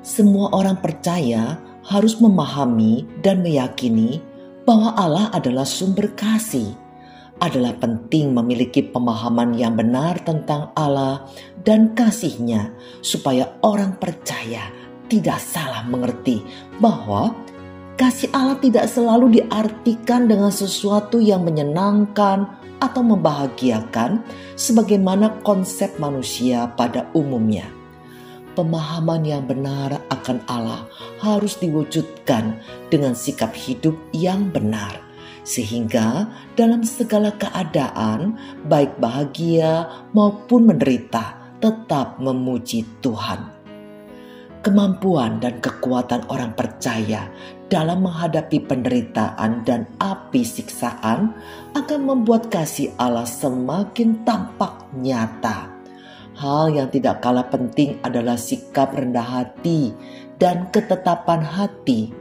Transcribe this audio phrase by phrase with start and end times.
[0.00, 4.24] Semua orang percaya harus memahami dan meyakini
[4.64, 6.72] bahwa Allah adalah sumber kasih.
[7.40, 11.28] Adalah penting memiliki pemahaman yang benar tentang Allah
[11.64, 12.72] dan kasihnya
[13.04, 14.72] supaya orang percaya
[15.08, 16.44] tidak salah mengerti
[16.80, 17.36] bahwa
[17.96, 22.44] kasih Allah tidak selalu diartikan dengan sesuatu yang menyenangkan
[22.80, 24.24] atau membahagiakan
[24.56, 27.79] sebagaimana konsep manusia pada umumnya
[28.54, 30.86] pemahaman yang benar akan Allah
[31.22, 32.58] harus diwujudkan
[32.90, 35.00] dengan sikap hidup yang benar,
[35.42, 38.36] sehingga dalam segala keadaan,
[38.66, 43.60] baik bahagia maupun menderita, tetap memuji Tuhan.
[44.60, 47.32] Kemampuan dan kekuatan orang percaya
[47.72, 51.32] dalam menghadapi penderitaan dan api siksaan
[51.72, 55.79] akan membuat kasih Allah semakin tampak nyata
[56.40, 59.92] Hal yang tidak kalah penting adalah sikap rendah hati
[60.40, 62.16] dan ketetapan hati.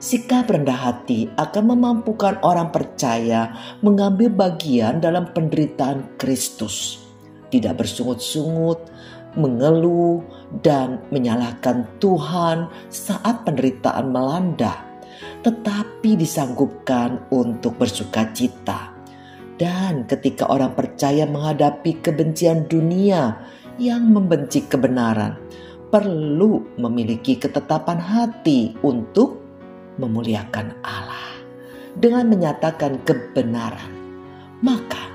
[0.00, 3.52] Sikap rendah hati akan memampukan orang percaya
[3.84, 7.04] mengambil bagian dalam penderitaan Kristus,
[7.52, 8.80] tidak bersungut-sungut,
[9.36, 10.24] mengeluh,
[10.64, 14.88] dan menyalahkan Tuhan saat penderitaan melanda,
[15.44, 18.93] tetapi disanggupkan untuk bersuka cita
[19.54, 23.38] dan ketika orang percaya menghadapi kebencian dunia
[23.78, 25.38] yang membenci kebenaran,
[25.94, 29.38] perlu memiliki ketetapan hati untuk
[30.02, 31.38] memuliakan Allah
[31.94, 33.94] dengan menyatakan kebenaran.
[34.58, 35.06] Maka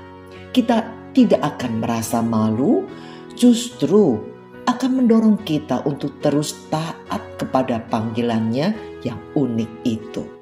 [0.56, 2.88] kita tidak akan merasa malu,
[3.36, 4.16] justru
[4.64, 8.72] akan mendorong kita untuk terus taat kepada panggilannya
[9.04, 10.39] yang unik itu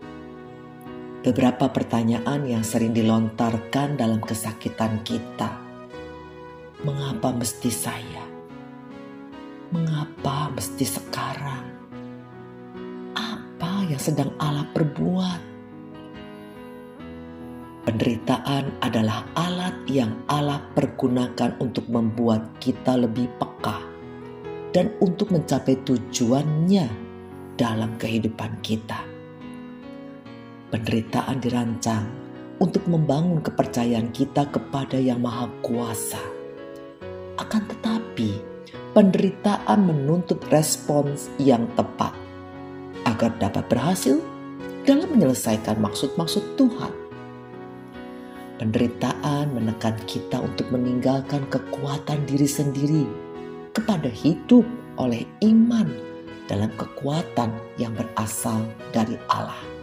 [1.28, 5.60] beberapa pertanyaan yang sering dilontarkan dalam kesakitan kita.
[6.80, 8.24] Mengapa mesti saya?
[9.68, 11.68] Mengapa mesti sekarang?
[13.12, 15.40] Apa yang sedang Allah perbuat?
[17.84, 23.84] Penderitaan adalah alat yang Allah pergunakan untuk membuat kita lebih peka
[24.72, 26.88] dan untuk mencapai tujuannya
[27.60, 29.17] dalam kehidupan kita
[30.68, 32.04] penderitaan dirancang
[32.60, 36.20] untuk membangun kepercayaan kita kepada Yang Maha Kuasa.
[37.40, 38.42] Akan tetapi,
[38.92, 42.12] penderitaan menuntut respons yang tepat
[43.06, 44.20] agar dapat berhasil
[44.84, 46.92] dalam menyelesaikan maksud-maksud Tuhan.
[48.58, 53.06] Penderitaan menekan kita untuk meninggalkan kekuatan diri sendiri
[53.70, 54.66] kepada hidup
[54.98, 55.86] oleh iman
[56.50, 59.77] dalam kekuatan yang berasal dari Allah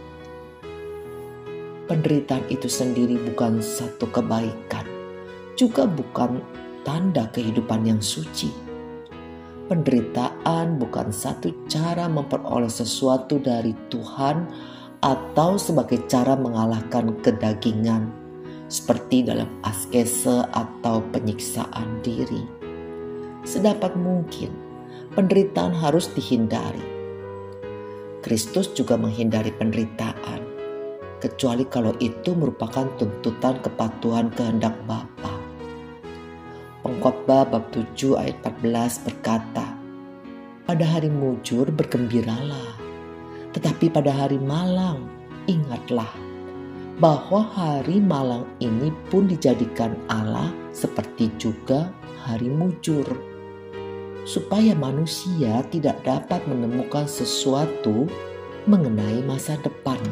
[1.86, 4.86] penderitaan itu sendiri bukan satu kebaikan,
[5.54, 6.42] juga bukan
[6.82, 8.50] tanda kehidupan yang suci.
[9.66, 14.46] Penderitaan bukan satu cara memperoleh sesuatu dari Tuhan
[15.02, 18.10] atau sebagai cara mengalahkan kedagingan,
[18.70, 22.46] seperti dalam askese atau penyiksaan diri.
[23.42, 24.54] Sedapat mungkin,
[25.18, 26.82] penderitaan harus dihindari.
[28.22, 30.45] Kristus juga menghindari penderitaan
[31.18, 35.32] kecuali kalau itu merupakan tuntutan kepatuhan kehendak Bapa.
[36.86, 39.66] Pengkhotbah bab 7 ayat 14 berkata,
[40.66, 42.78] Pada hari mujur bergembiralah,
[43.50, 45.02] tetapi pada hari malang
[45.50, 46.10] ingatlah
[47.02, 51.92] bahwa hari malang ini pun dijadikan Allah seperti juga
[52.24, 53.04] hari mujur
[54.26, 58.10] supaya manusia tidak dapat menemukan sesuatu
[58.66, 60.05] mengenai masa depannya.